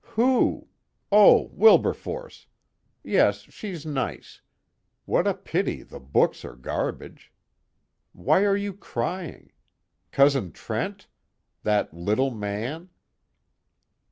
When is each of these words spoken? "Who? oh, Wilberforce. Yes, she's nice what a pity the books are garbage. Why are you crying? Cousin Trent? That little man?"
"Who? 0.17 0.67
oh, 1.11 1.51
Wilberforce. 1.53 2.47
Yes, 3.03 3.41
she's 3.41 3.85
nice 3.85 4.41
what 5.05 5.27
a 5.27 5.35
pity 5.35 5.83
the 5.83 5.99
books 5.99 6.43
are 6.43 6.55
garbage. 6.55 7.31
Why 8.11 8.43
are 8.45 8.57
you 8.57 8.73
crying? 8.73 9.51
Cousin 10.11 10.53
Trent? 10.53 11.05
That 11.61 11.93
little 11.93 12.31
man?" 12.31 12.89